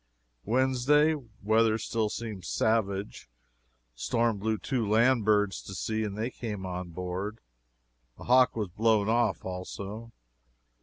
[0.45, 1.13] "Wednesday
[1.43, 3.29] Weather still very savage.
[3.93, 7.37] Storm blew two land birds to sea, and they came on board.
[8.17, 10.11] A hawk was blown off, also.